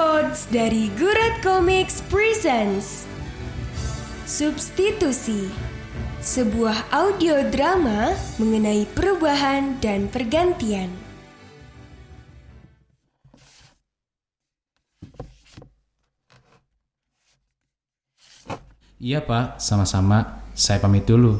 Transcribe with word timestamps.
Quotes 0.00 0.48
dari 0.48 0.88
Gurat 0.96 1.44
Comics 1.44 2.00
Presents 2.08 3.04
Substitusi 4.24 5.52
Sebuah 6.24 6.88
audio 6.88 7.44
drama 7.52 8.16
mengenai 8.40 8.88
perubahan 8.96 9.76
dan 9.84 10.08
pergantian 10.08 10.88
Iya 18.96 19.20
pak, 19.20 19.60
sama-sama. 19.60 20.40
Saya 20.56 20.80
pamit 20.80 21.04
dulu. 21.04 21.36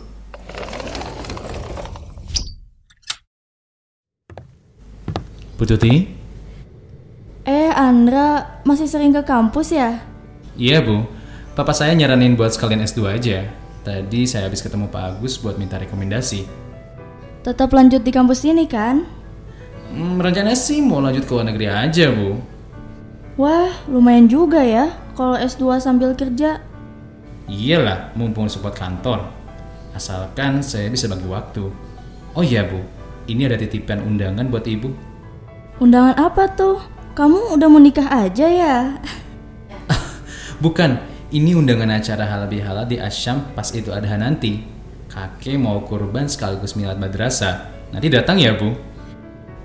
Bu 5.56 5.64
Tuti? 5.64 6.19
Andra 7.90 8.62
masih 8.62 8.86
sering 8.86 9.10
ke 9.10 9.26
kampus 9.26 9.74
ya? 9.74 9.98
Iya 10.54 10.78
bu, 10.78 11.10
papa 11.58 11.74
saya 11.74 11.90
nyaranin 11.90 12.38
buat 12.38 12.54
sekalian 12.54 12.86
S2 12.86 13.18
aja. 13.18 13.50
Tadi 13.82 14.30
saya 14.30 14.46
habis 14.46 14.62
ketemu 14.62 14.86
Pak 14.86 15.18
Agus 15.18 15.42
buat 15.42 15.58
minta 15.58 15.74
rekomendasi. 15.74 16.46
Tetap 17.42 17.74
lanjut 17.74 18.06
di 18.06 18.14
kampus 18.14 18.46
ini 18.46 18.70
kan? 18.70 19.02
Hmm, 19.90 20.22
rencananya 20.22 20.54
sih 20.54 20.78
mau 20.78 21.02
lanjut 21.02 21.26
ke 21.26 21.34
luar 21.34 21.50
negeri 21.50 21.66
aja 21.66 22.14
bu. 22.14 22.38
Wah, 23.34 23.74
lumayan 23.90 24.30
juga 24.30 24.62
ya 24.62 24.94
kalau 25.18 25.34
S2 25.34 25.82
sambil 25.82 26.14
kerja. 26.14 26.62
Iyalah, 27.50 28.14
mumpung 28.14 28.46
support 28.46 28.78
kantor. 28.78 29.26
Asalkan 29.98 30.62
saya 30.62 30.86
bisa 30.94 31.10
bagi 31.10 31.26
waktu. 31.26 31.66
Oh 32.38 32.44
iya 32.46 32.62
bu, 32.62 32.86
ini 33.26 33.50
ada 33.50 33.58
titipan 33.58 33.98
undangan 34.06 34.46
buat 34.46 34.62
ibu. 34.70 34.94
Undangan 35.82 36.14
apa 36.14 36.46
tuh? 36.54 36.99
Kamu 37.20 37.52
udah 37.52 37.68
mau 37.68 37.76
nikah 37.76 38.08
aja 38.08 38.48
ya? 38.48 38.96
Bukan, 40.64 40.96
ini 41.28 41.52
undangan 41.52 42.00
acara 42.00 42.24
halal 42.24 42.48
bihalal 42.48 42.88
di 42.88 42.96
Asyam 42.96 43.44
pas 43.52 43.68
itu 43.76 43.92
ada 43.92 44.08
nanti. 44.16 44.64
Kakek 45.04 45.60
mau 45.60 45.84
kurban 45.84 46.32
sekaligus 46.32 46.72
milad 46.80 46.96
madrasah. 46.96 47.68
Nanti 47.92 48.08
datang 48.08 48.40
ya 48.40 48.56
bu? 48.56 48.72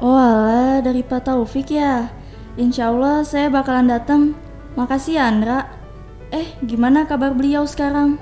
Oh 0.04 0.20
alah, 0.20 0.84
dari 0.84 1.00
Pak 1.00 1.32
Taufik 1.32 1.72
ya? 1.72 2.12
Insya 2.60 2.92
Allah 2.92 3.24
saya 3.24 3.48
bakalan 3.48 3.88
datang. 3.88 4.36
Makasih 4.76 5.16
ya 5.16 5.32
Andra. 5.32 5.72
Eh, 6.36 6.60
gimana 6.60 7.08
kabar 7.08 7.32
beliau 7.32 7.64
sekarang? 7.64 8.20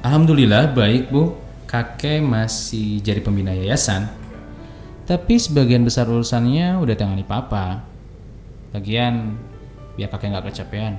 Alhamdulillah 0.00 0.72
baik 0.72 1.12
bu. 1.12 1.36
Kakek 1.68 2.24
masih 2.24 3.04
jadi 3.04 3.20
pembina 3.20 3.52
yayasan. 3.52 4.08
Tapi 5.04 5.36
sebagian 5.36 5.84
besar 5.84 6.08
urusannya 6.08 6.80
udah 6.80 6.96
tangani 6.96 7.28
papa. 7.28 7.89
Lagian 8.70 9.34
biar 9.98 10.08
kakek 10.10 10.30
nggak 10.30 10.46
kecapean. 10.50 10.94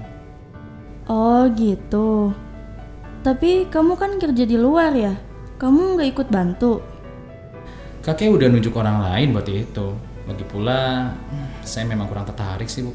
Oh 1.08 1.48
gitu. 1.56 2.36
Tapi 3.22 3.70
kamu 3.70 3.94
kan 3.96 4.18
kerja 4.18 4.44
di 4.44 4.58
luar 4.58 4.92
ya? 4.98 5.14
Kamu 5.62 5.96
nggak 5.98 6.10
ikut 6.12 6.28
bantu? 6.34 6.82
Kakek 8.02 8.34
udah 8.34 8.50
nunjuk 8.50 8.74
orang 8.76 8.98
lain 9.02 9.32
buat 9.32 9.46
itu. 9.46 9.94
Lagi 10.26 10.46
pula 10.46 11.14
saya 11.62 11.86
memang 11.86 12.10
kurang 12.10 12.26
tertarik 12.26 12.66
sih 12.66 12.86
bu. 12.86 12.94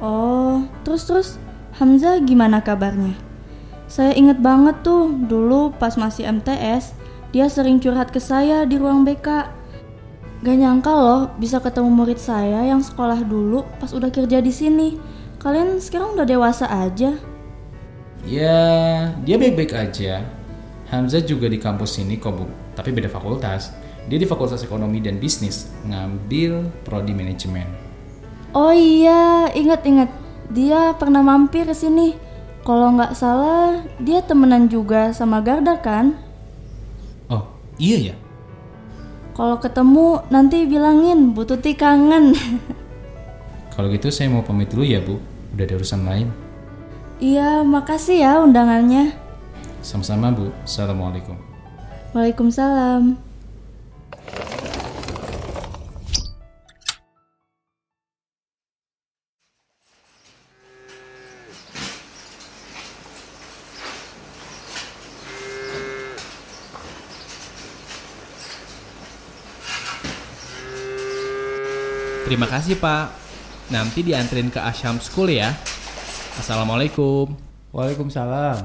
Oh, 0.00 0.64
terus-terus 0.82 1.36
Hamzah 1.78 2.18
gimana 2.24 2.64
kabarnya? 2.64 3.14
Saya 3.86 4.14
inget 4.14 4.42
banget 4.42 4.82
tuh 4.82 5.12
dulu 5.12 5.70
pas 5.76 5.94
masih 5.94 6.26
MTS, 6.26 6.94
dia 7.30 7.46
sering 7.46 7.78
curhat 7.78 8.10
ke 8.10 8.18
saya 8.18 8.66
di 8.66 8.74
ruang 8.74 9.06
BK. 9.06 9.59
Gak 10.40 10.56
nyangka 10.56 10.92
loh 10.96 11.22
bisa 11.36 11.60
ketemu 11.60 11.92
murid 11.92 12.16
saya 12.16 12.64
yang 12.64 12.80
sekolah 12.80 13.20
dulu 13.28 13.60
pas 13.76 13.92
udah 13.92 14.08
kerja 14.08 14.40
di 14.40 14.48
sini. 14.48 14.96
Kalian 15.36 15.76
sekarang 15.76 16.16
udah 16.16 16.24
dewasa 16.24 16.64
aja. 16.64 17.12
Ya, 18.24 18.60
dia 19.20 19.36
baik-baik 19.36 19.72
aja. 19.76 20.24
Hamzah 20.88 21.20
juga 21.24 21.44
di 21.48 21.60
kampus 21.60 22.00
ini 22.00 22.16
kok 22.16 22.36
bu, 22.36 22.44
tapi 22.72 22.92
beda 22.92 23.12
fakultas. 23.12 23.72
Dia 24.08 24.16
di 24.16 24.24
Fakultas 24.24 24.64
Ekonomi 24.64 24.98
dan 25.04 25.20
Bisnis, 25.20 25.68
ngambil 25.84 26.72
prodi 26.88 27.12
manajemen. 27.12 27.68
Oh 28.56 28.72
iya, 28.72 29.52
ingat-ingat. 29.52 30.08
Dia 30.50 30.96
pernah 30.96 31.20
mampir 31.20 31.68
ke 31.68 31.76
sini. 31.76 32.16
Kalau 32.64 32.96
nggak 32.96 33.12
salah, 33.14 33.84
dia 34.00 34.24
temenan 34.24 34.66
juga 34.72 35.12
sama 35.12 35.38
Garda 35.44 35.78
kan? 35.78 36.16
Oh, 37.28 37.44
iya 37.78 38.12
ya? 38.12 38.14
Kalau 39.36 39.56
ketemu 39.62 40.20
nanti 40.28 40.66
bilangin 40.66 41.32
Bu 41.32 41.46
Tuti 41.46 41.72
kangen. 41.78 42.34
Kalau 43.74 43.88
gitu 43.88 44.10
saya 44.12 44.28
mau 44.28 44.44
pamit 44.44 44.68
dulu 44.68 44.84
ya 44.84 45.00
bu, 45.00 45.16
udah 45.56 45.64
ada 45.64 45.74
urusan 45.78 46.02
lain. 46.04 46.28
iya, 47.20 47.64
makasih 47.64 48.20
ya 48.20 48.32
undangannya. 48.44 49.14
Sama-sama 49.80 50.28
bu, 50.34 50.52
Assalamualaikum. 50.66 51.36
Waalaikumsalam. 52.12 53.29
Terima 72.30 72.46
kasih 72.46 72.78
Pak. 72.78 73.10
Nanti 73.74 74.06
dianterin 74.06 74.54
ke 74.54 74.62
Asyam 74.62 75.02
School 75.02 75.34
ya. 75.34 75.50
Assalamualaikum. 76.38 77.34
Waalaikumsalam. 77.74 78.62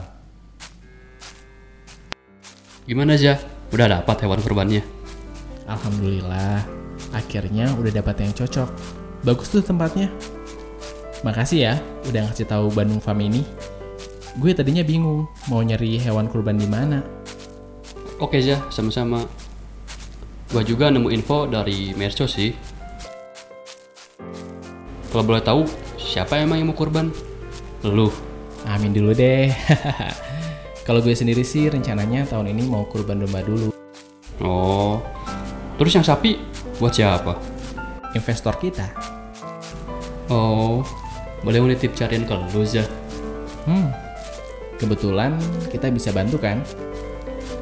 Gimana 2.86 3.18
aja? 3.18 3.42
Udah 3.74 3.90
dapat 3.90 4.22
hewan 4.22 4.38
kurbannya? 4.46 4.86
Alhamdulillah. 5.66 6.62
Akhirnya 7.10 7.74
udah 7.74 7.90
dapat 7.90 8.22
yang 8.22 8.38
cocok. 8.38 8.70
Bagus 9.26 9.50
tuh 9.50 9.66
tempatnya. 9.66 10.14
Makasih 11.26 11.58
ya 11.66 11.74
udah 12.06 12.22
ngasih 12.30 12.46
tahu 12.46 12.70
Bandung 12.70 13.02
Farm 13.02 13.18
ini. 13.26 13.42
Gue 14.38 14.54
tadinya 14.54 14.86
bingung 14.86 15.26
mau 15.50 15.66
nyari 15.66 15.98
hewan 15.98 16.30
kurban 16.30 16.62
di 16.62 16.70
mana. 16.70 17.02
Oke 18.22 18.46
aja, 18.46 18.62
sama-sama. 18.70 19.26
Gua 20.54 20.62
juga 20.62 20.94
nemu 20.94 21.10
info 21.10 21.50
dari 21.50 21.98
Merco 21.98 22.30
sih. 22.30 22.75
Kalau 25.16 25.32
boleh 25.32 25.40
tahu, 25.40 25.64
siapa 25.96 26.44
emang 26.44 26.60
yang 26.60 26.68
mau 26.68 26.76
kurban? 26.76 27.08
Lu. 27.88 28.12
Amin 28.68 28.92
dulu 28.92 29.16
deh. 29.16 29.48
Kalau 30.92 31.00
gue 31.00 31.16
sendiri 31.16 31.40
sih 31.40 31.72
rencananya 31.72 32.28
tahun 32.28 32.52
ini 32.52 32.68
mau 32.68 32.84
kurban 32.84 33.24
domba 33.24 33.40
dulu. 33.40 33.72
Oh. 34.44 35.00
Terus 35.80 35.96
yang 35.96 36.04
sapi 36.04 36.36
buat 36.84 36.92
siapa? 36.92 37.32
Investor 38.12 38.60
kita. 38.60 38.92
Oh. 40.28 40.84
Boleh 41.48 41.64
nitip 41.64 41.96
cariin 41.96 42.28
ke 42.28 42.36
lu. 42.36 42.68
Hmm. 43.72 43.96
Kebetulan 44.76 45.40
kita 45.72 45.96
bisa 45.96 46.12
bantu 46.12 46.44
kan? 46.44 46.60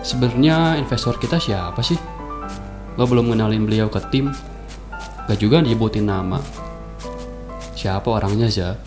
Sebenarnya 0.01 0.81
investor 0.81 1.21
kita 1.21 1.37
siapa 1.37 1.85
sih? 1.85 2.01
Lo 2.97 3.05
belum 3.05 3.29
kenalin 3.29 3.69
beliau 3.69 3.93
ke 3.93 4.01
tim. 4.09 4.33
Gak 5.29 5.37
juga 5.37 5.61
nyebutin 5.61 6.09
nama. 6.09 6.62
Siapa 7.83 8.15
orangnya 8.15 8.47
aja? 8.47 8.79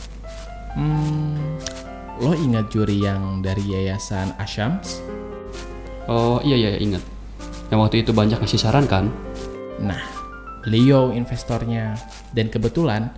Hmm. 0.73 1.37
Lo 2.17 2.33
ingat 2.33 2.73
juri 2.73 3.05
yang 3.05 3.45
dari 3.45 3.61
yayasan 3.61 4.33
Asyams? 4.41 5.05
Oh 6.09 6.41
iya 6.41 6.57
iya 6.57 6.81
inget. 6.81 7.05
Yang 7.69 7.77
waktu 7.85 7.97
itu 8.01 8.17
banyak 8.17 8.41
ngasih 8.41 8.57
saran 8.57 8.89
kan? 8.89 9.13
Nah, 9.85 10.01
beliau 10.65 11.13
investornya. 11.13 11.93
Dan 12.33 12.49
kebetulan, 12.49 13.13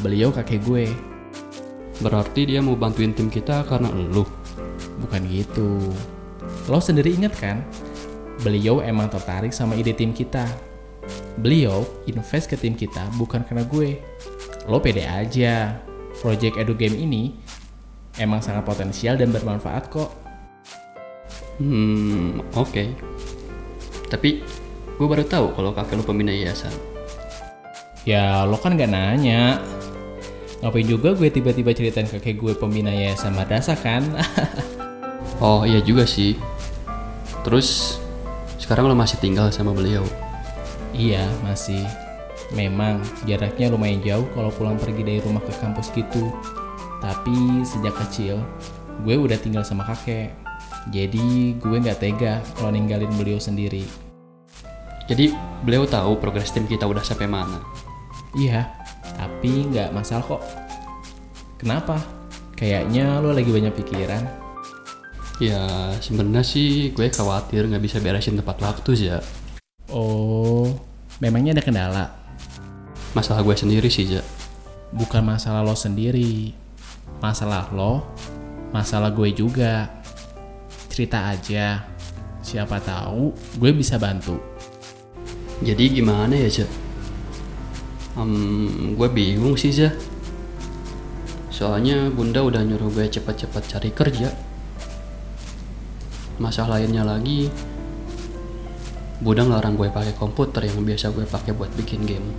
beliau 0.00 0.32
kakek 0.32 0.64
gue. 0.64 0.88
Berarti 2.00 2.48
dia 2.48 2.64
mau 2.64 2.72
bantuin 2.72 3.12
tim 3.12 3.28
kita 3.28 3.68
karena 3.68 3.92
lu. 3.92 4.24
Bukan 5.04 5.20
gitu. 5.28 5.84
Lo 6.64 6.80
sendiri 6.80 7.12
ingat 7.12 7.36
kan? 7.36 7.60
Beliau 8.40 8.80
emang 8.80 9.12
tertarik 9.12 9.52
sama 9.52 9.76
ide 9.76 9.92
tim 9.92 10.16
kita. 10.16 10.48
Beliau 11.36 11.84
invest 12.08 12.48
ke 12.48 12.56
tim 12.56 12.72
kita 12.72 13.04
bukan 13.20 13.44
karena 13.44 13.68
gue. 13.68 14.00
Lo 14.68 14.82
pede 14.82 15.06
aja. 15.06 15.80
Project 16.20 16.58
Edu 16.58 16.74
Game 16.74 16.98
ini 16.98 17.32
emang 18.18 18.42
sangat 18.42 18.66
potensial 18.66 19.16
dan 19.16 19.30
bermanfaat 19.30 19.88
kok. 19.88 20.10
Hmm, 21.62 22.40
oke. 22.58 22.84
Tapi 24.10 24.42
gue 24.98 25.06
baru 25.06 25.24
tahu 25.24 25.54
kalau 25.54 25.70
kakek 25.72 26.00
lu 26.00 26.04
pembina 26.04 26.34
yayasan. 26.34 26.72
Ya 28.04 28.42
lo 28.44 28.58
kan 28.58 28.74
gak 28.76 28.90
nanya. 28.90 29.62
Ngapain 30.60 30.84
juga 30.84 31.16
gue 31.16 31.28
tiba-tiba 31.32 31.72
ceritain 31.72 32.08
kakek 32.08 32.36
gue 32.36 32.52
pembina 32.58 32.92
yayasan 32.92 33.32
madrasah 33.32 33.78
kan? 33.78 34.02
Oh 35.40 35.64
iya 35.64 35.80
juga 35.80 36.04
sih. 36.04 36.36
Terus 37.48 37.96
sekarang 38.60 38.92
lo 38.92 38.94
masih 38.94 39.16
tinggal 39.24 39.48
sama 39.48 39.72
beliau. 39.72 40.04
iya 40.92 41.24
masih. 41.40 41.80
Memang 42.50 42.98
jaraknya 43.26 43.70
lumayan 43.70 44.02
jauh 44.02 44.26
kalau 44.34 44.50
pulang 44.50 44.74
pergi 44.74 45.02
dari 45.06 45.20
rumah 45.22 45.42
ke 45.42 45.54
kampus 45.62 45.94
gitu. 45.94 46.34
Tapi 46.98 47.62
sejak 47.62 47.94
kecil 48.06 48.42
gue 49.06 49.14
udah 49.16 49.38
tinggal 49.38 49.62
sama 49.62 49.86
kakek. 49.86 50.34
Jadi 50.90 51.54
gue 51.56 51.76
nggak 51.76 52.00
tega 52.00 52.42
kalau 52.58 52.74
ninggalin 52.74 53.12
beliau 53.14 53.38
sendiri. 53.38 53.86
Jadi 55.10 55.34
beliau 55.66 55.86
tahu 55.86 56.18
progres 56.22 56.54
tim 56.54 56.66
kita 56.66 56.86
udah 56.86 57.02
sampai 57.02 57.26
mana. 57.26 57.58
Iya, 58.38 58.70
tapi 59.18 59.66
nggak 59.70 59.90
masalah 59.90 60.22
kok. 60.22 60.42
Kenapa? 61.58 61.98
Kayaknya 62.54 63.18
lo 63.18 63.34
lagi 63.34 63.50
banyak 63.50 63.74
pikiran. 63.74 64.22
Ya 65.40 65.92
sebenarnya 65.98 66.44
sih 66.44 66.92
gue 66.92 67.08
khawatir 67.08 67.64
nggak 67.66 67.82
bisa 67.82 67.96
beresin 67.98 68.36
tepat 68.36 68.60
waktu 68.60 68.90
sih 68.94 69.08
ya. 69.10 69.18
Oh, 69.90 70.68
memangnya 71.18 71.58
ada 71.58 71.64
kendala? 71.64 72.04
Masalah 73.10 73.42
gue 73.42 73.56
sendiri 73.58 73.90
sih 73.90 74.06
ya. 74.06 74.22
Bukan 74.94 75.26
masalah 75.26 75.66
lo 75.66 75.74
sendiri. 75.74 76.54
Masalah 77.18 77.68
lo, 77.74 78.06
masalah 78.70 79.10
gue 79.10 79.34
juga. 79.34 79.90
Cerita 80.86 81.30
aja. 81.30 81.82
Siapa 82.40 82.78
tahu 82.80 83.34
gue 83.60 83.70
bisa 83.74 83.98
bantu. 83.98 84.38
Jadi 85.60 86.00
gimana 86.00 86.32
ya 86.38 86.48
cak? 86.48 86.70
Hmm, 88.16 88.96
gue 88.96 89.08
bingung 89.12 89.54
sih 89.60 89.70
Zah. 89.70 89.92
Soalnya 91.52 92.08
bunda 92.08 92.40
udah 92.40 92.64
nyuruh 92.64 92.88
gue 92.88 93.06
cepat-cepat 93.06 93.62
cari 93.68 93.90
kerja. 93.92 94.32
Masalah 96.40 96.80
lainnya 96.80 97.04
lagi, 97.04 97.52
bunda 99.20 99.44
ngelarang 99.44 99.76
gue 99.76 99.92
pakai 99.92 100.16
komputer 100.16 100.72
yang 100.72 100.80
biasa 100.80 101.12
gue 101.12 101.28
pakai 101.28 101.52
buat 101.52 101.68
bikin 101.76 102.08
game. 102.08 102.32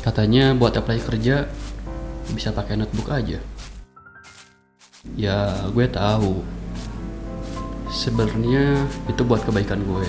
Katanya 0.00 0.56
buat 0.56 0.72
apply 0.72 0.98
kerja 1.04 1.44
bisa 2.32 2.56
pakai 2.56 2.80
notebook 2.80 3.12
aja. 3.12 3.36
Ya 5.12 5.68
gue 5.68 5.86
tahu. 5.88 6.40
Sebenarnya 7.92 8.88
itu 9.12 9.20
buat 9.26 9.44
kebaikan 9.44 9.84
gue. 9.84 10.08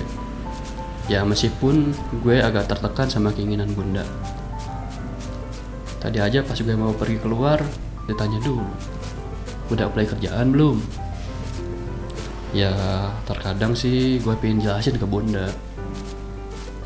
Ya 1.11 1.27
meskipun 1.27 1.91
gue 2.23 2.39
agak 2.39 2.71
tertekan 2.71 3.11
sama 3.11 3.35
keinginan 3.35 3.73
bunda. 3.75 4.07
Tadi 5.99 6.23
aja 6.23 6.39
pas 6.39 6.55
gue 6.55 6.75
mau 6.77 6.95
pergi 6.95 7.19
keluar, 7.19 7.59
ditanya 8.07 8.39
dulu. 8.39 8.63
Udah 9.75 9.91
apply 9.91 10.07
kerjaan 10.07 10.55
belum? 10.55 10.79
Ya 12.55 12.71
terkadang 13.27 13.75
sih 13.75 14.23
gue 14.23 14.35
pengen 14.39 14.63
jelasin 14.63 14.95
ke 14.95 15.03
bunda. 15.03 15.51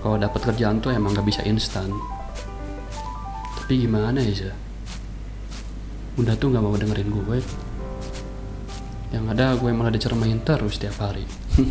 Kalau 0.01 0.17
dapat 0.17 0.41
kerjaan 0.53 0.81
tuh 0.81 0.93
emang 0.93 1.13
gak 1.13 1.25
bisa 1.25 1.41
instan. 1.45 1.89
Tapi 3.65 3.81
gimana 3.81 4.21
ya, 4.21 4.45
Zah? 4.45 4.55
Bunda 6.13 6.37
tuh 6.37 6.53
gak 6.53 6.61
mau 6.61 6.77
dengerin 6.77 7.09
gue. 7.09 7.41
Yang 9.09 9.25
ada 9.33 9.57
gue 9.57 9.73
malah 9.73 9.89
dicermain 9.89 10.37
terus 10.45 10.77
tiap 10.77 11.01
hari. 11.01 11.25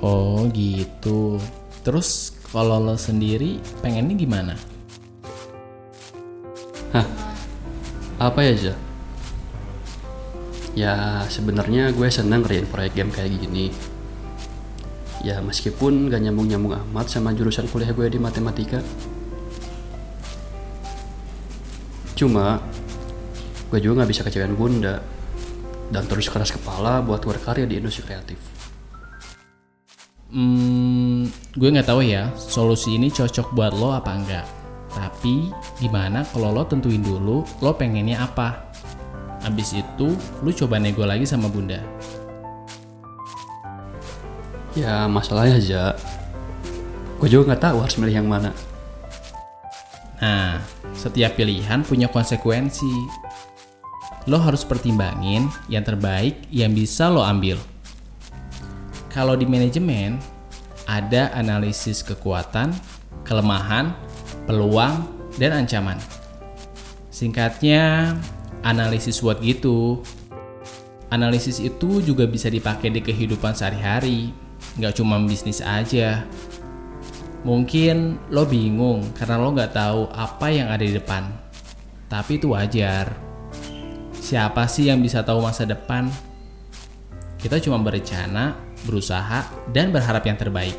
Oh 0.00 0.48
gitu. 0.48 1.36
Terus 1.84 2.32
kalau 2.48 2.80
lo 2.80 2.96
sendiri 2.96 3.60
pengennya 3.84 4.16
gimana? 4.16 4.54
Hah? 6.96 7.04
Apa 8.16 8.40
ya, 8.40 8.52
Zah? 8.56 8.78
Ya, 10.72 11.20
sebenarnya 11.28 11.92
gue 11.92 12.08
seneng 12.08 12.40
ngerjain 12.40 12.64
proyek 12.72 12.96
game 12.96 13.12
kayak 13.12 13.44
gini. 13.44 13.68
Ya, 15.20 15.44
meskipun 15.44 16.08
gak 16.08 16.24
nyambung-nyambung 16.24 16.80
amat 16.88 17.12
sama 17.12 17.36
jurusan 17.36 17.68
kuliah 17.68 17.92
gue 17.92 18.08
di 18.08 18.16
matematika. 18.16 18.80
Cuma, 22.20 22.60
gue 23.72 23.80
juga 23.80 24.04
gak 24.04 24.10
bisa 24.12 24.20
kecewain 24.20 24.52
bunda. 24.52 25.00
Dan 25.88 26.04
terus 26.04 26.28
keras 26.28 26.52
kepala 26.52 27.00
buat 27.00 27.24
berkarya 27.24 27.64
di 27.64 27.80
industri 27.80 28.04
kreatif. 28.04 28.36
Hmm, 30.30 31.26
gue 31.58 31.68
nggak 31.74 31.90
tahu 31.90 32.06
ya 32.06 32.30
solusi 32.38 32.94
ini 32.94 33.10
cocok 33.10 33.50
buat 33.50 33.74
lo 33.74 33.90
apa 33.90 34.14
enggak. 34.14 34.46
Tapi 34.94 35.50
gimana 35.82 36.22
kalau 36.22 36.54
lo 36.54 36.62
tentuin 36.62 37.02
dulu 37.02 37.42
lo 37.42 37.70
pengennya 37.74 38.22
apa? 38.22 38.70
Abis 39.42 39.74
itu 39.74 40.14
lo 40.44 40.50
coba 40.54 40.78
nego 40.78 41.02
lagi 41.02 41.26
sama 41.26 41.50
bunda. 41.50 41.82
Ya, 44.78 45.10
masalahnya 45.10 45.58
aja. 45.58 45.82
Gue 47.18 47.26
juga 47.26 47.56
gak 47.56 47.66
tahu 47.66 47.82
harus 47.82 47.98
milih 47.98 48.22
yang 48.22 48.30
mana. 48.30 48.54
Nah, 50.22 50.62
setiap 51.00 51.40
pilihan 51.40 51.80
punya 51.80 52.12
konsekuensi. 52.12 53.08
Lo 54.28 54.36
harus 54.36 54.68
pertimbangin 54.68 55.48
yang 55.72 55.80
terbaik 55.80 56.44
yang 56.52 56.76
bisa 56.76 57.08
lo 57.08 57.24
ambil. 57.24 57.56
Kalau 59.08 59.32
di 59.32 59.48
manajemen, 59.48 60.20
ada 60.84 61.32
analisis 61.32 62.04
kekuatan, 62.04 62.76
kelemahan, 63.24 63.96
peluang, 64.44 65.08
dan 65.40 65.64
ancaman. 65.64 65.96
Singkatnya, 67.08 68.12
analisis 68.60 69.24
SWOT 69.24 69.40
gitu. 69.40 70.04
Analisis 71.08 71.58
itu 71.58 72.04
juga 72.04 72.28
bisa 72.28 72.52
dipakai 72.52 72.92
di 72.92 73.00
kehidupan 73.02 73.56
sehari-hari, 73.56 74.30
nggak 74.78 75.00
cuma 75.00 75.18
bisnis 75.18 75.58
aja. 75.64 76.28
Mungkin 77.40 78.28
lo 78.28 78.44
bingung 78.44 79.16
karena 79.16 79.40
lo 79.40 79.48
nggak 79.56 79.72
tahu 79.72 80.12
apa 80.12 80.46
yang 80.52 80.68
ada 80.68 80.84
di 80.84 80.92
depan. 80.92 81.24
Tapi 82.10 82.36
itu 82.36 82.52
wajar. 82.52 83.16
Siapa 84.20 84.68
sih 84.68 84.92
yang 84.92 85.00
bisa 85.00 85.24
tahu 85.24 85.40
masa 85.40 85.64
depan? 85.64 86.10
Kita 87.40 87.56
cuma 87.56 87.80
berencana, 87.80 88.52
berusaha, 88.84 89.48
dan 89.72 89.88
berharap 89.88 90.20
yang 90.28 90.36
terbaik. 90.36 90.76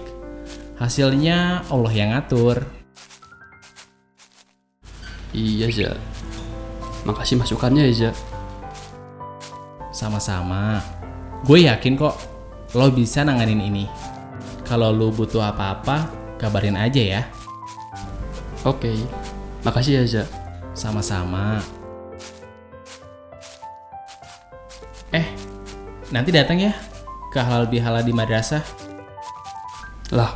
Hasilnya 0.77 1.65
Allah 1.73 1.93
yang 1.93 2.13
ngatur. 2.13 2.61
Iya, 5.33 5.67
Za. 5.73 5.91
Makasih 7.09 7.41
masukannya 7.41 7.89
ya, 7.89 7.93
Za. 7.97 8.11
Sama-sama. 9.89 10.77
Gue 11.41 11.65
yakin 11.65 11.97
kok 11.97 12.13
lo 12.77 12.87
bisa 12.93 13.25
nanganin 13.25 13.65
ini. 13.65 13.85
Kalau 14.61 14.93
lo 14.93 15.09
butuh 15.09 15.41
apa-apa, 15.41 16.20
kabarin 16.41 16.73
aja 16.73 17.21
ya. 17.21 17.21
Oke. 18.65 18.97
Makasih 19.61 20.01
ya, 20.01 20.03
Za. 20.09 20.23
Sama-sama. 20.73 21.61
Eh, 25.13 25.27
nanti 26.09 26.33
datang 26.33 26.57
ya 26.57 26.73
ke 27.29 27.37
halal 27.37 27.69
bihala 27.69 28.01
di 28.01 28.09
madrasah. 28.09 28.65
Lah, 30.09 30.33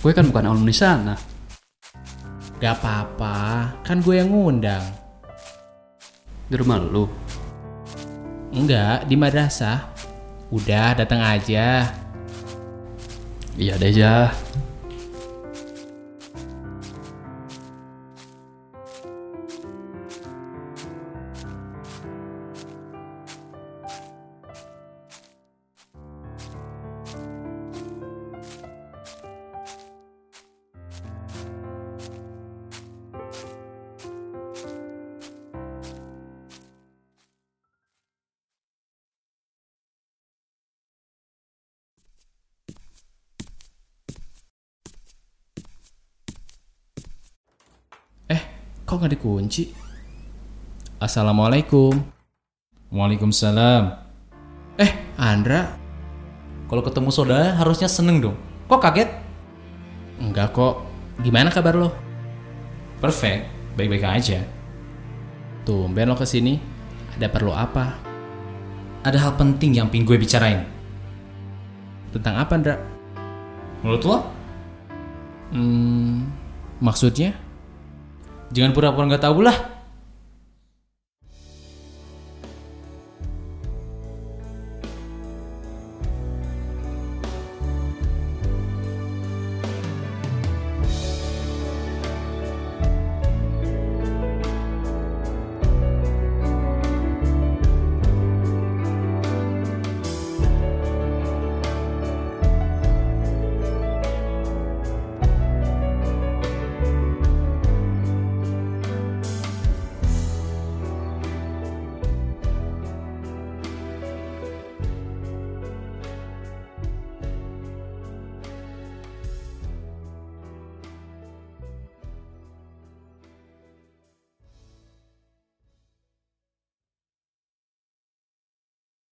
gue 0.00 0.12
kan 0.16 0.24
bukan 0.24 0.48
alumni 0.48 0.72
sana. 0.72 1.14
Gak 2.62 2.80
apa-apa, 2.80 3.70
kan 3.84 4.00
gue 4.00 4.22
yang 4.22 4.32
ngundang. 4.32 4.82
Di 6.48 6.54
rumah 6.56 6.80
lu. 6.80 7.10
Enggak, 8.54 9.04
di 9.10 9.18
madrasah. 9.18 9.90
Udah, 10.52 10.94
datang 10.94 11.20
aja. 11.24 11.90
Iya 13.58 13.74
deh, 13.76 13.92
Za. 13.92 14.32
Kok 48.92 49.00
nggak 49.00 49.16
dikunci? 49.16 49.72
Assalamualaikum. 51.00 51.96
Waalaikumsalam. 52.92 53.88
Eh, 54.76 55.16
Andra? 55.16 55.80
Kalau 56.68 56.84
ketemu 56.84 57.08
saudara 57.08 57.56
harusnya 57.56 57.88
seneng 57.88 58.20
dong. 58.20 58.36
Kok 58.68 58.84
kaget? 58.84 59.08
Enggak 60.20 60.52
kok. 60.52 60.84
Gimana 61.24 61.48
kabar 61.48 61.72
lo? 61.72 61.88
Perfect, 63.00 63.48
baik-baik 63.80 64.04
aja. 64.04 64.44
Tumben 65.64 66.12
lo 66.12 66.16
ke 66.20 66.28
sini. 66.28 66.60
Ada 67.16 67.32
perlu 67.32 67.56
apa? 67.56 67.96
Ada 69.08 69.16
hal 69.24 69.32
penting 69.40 69.72
yang 69.72 69.88
pingin 69.88 70.04
gue 70.04 70.20
bicarain. 70.20 70.68
Tentang 72.12 72.36
apa, 72.36 72.52
Andra? 72.60 72.76
Menurut 73.80 74.04
lo? 74.04 74.18
Hmm, 75.48 76.28
maksudnya? 76.76 77.32
Jangan 78.52 78.70
pura-pura 78.76 79.08
nggak 79.08 79.24
tahu 79.24 79.40
lah. 79.40 79.71